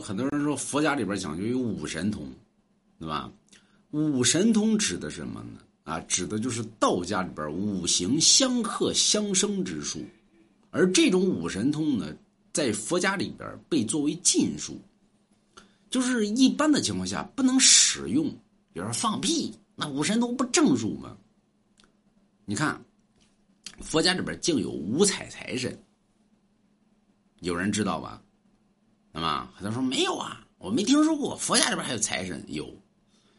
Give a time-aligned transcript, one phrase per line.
[0.00, 2.28] 很多人说佛家里边讲究有五神通，
[2.98, 3.32] 对吧？
[3.92, 5.60] 五神通指的什么呢？
[5.84, 10.04] 啊，指的就是道家里边五行相克相生之术，
[10.70, 12.14] 而这种五神通呢，
[12.52, 14.78] 在佛家里边被作为禁术，
[15.88, 18.28] 就是一般的情况下不能使用。
[18.74, 21.16] 比如说放屁，那五神通不正数吗？
[22.44, 22.78] 你看，
[23.80, 25.82] 佛家里边竟有五彩财神，
[27.40, 28.22] 有人知道吧？
[29.12, 31.36] 那么很多人说没有啊，我没听说过。
[31.36, 32.72] 佛家里边还有财神，有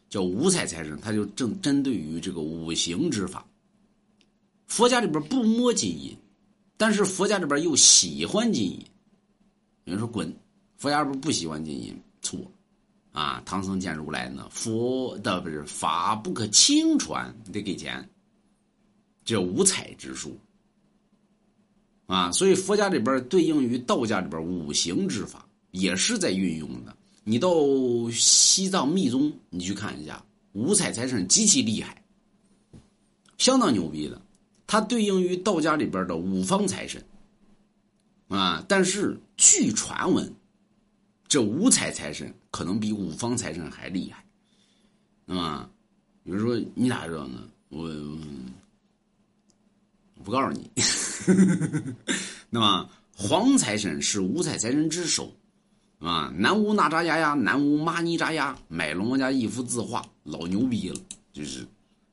[0.08, 3.46] 叫五彩财神，他就正针对于这个五行之法。
[4.66, 6.16] 佛家里边不摸金银，
[6.76, 8.78] 但是佛家里边又喜欢金银。
[9.84, 10.32] 有人说滚，
[10.76, 12.38] 佛家里边不喜欢金银，错
[13.12, 13.42] 啊！
[13.44, 18.08] 唐僧见如来呢，佛的不是法不可轻传，你得给钱。
[19.24, 20.38] 这五彩之术
[22.06, 25.46] 啊，所以佛家里边对应于道家里边五行之法。
[25.70, 26.96] 也是在运用的。
[27.22, 27.50] 你到
[28.10, 32.02] 西藏密宗，你去看一下，五彩财神极其厉害，
[33.38, 34.20] 相当牛逼的。
[34.66, 37.04] 它对应于道家里边的五方财神
[38.28, 38.64] 啊。
[38.68, 40.32] 但是据传闻，
[41.28, 44.24] 这五彩财神可能比五方财神还厉害。
[45.24, 45.70] 那么，
[46.24, 47.48] 有人说你咋知道呢？
[47.68, 47.88] 我
[50.16, 50.70] 我不告诉你。
[52.48, 55.32] 那么，黄财神是五彩财神之首。
[56.00, 60.96] 啊，南无那扎呀呀，南无玛尼扎呀，买龙王家一幅字画，老牛逼了，
[61.30, 61.66] 就是，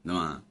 [0.04, 0.42] 对吗？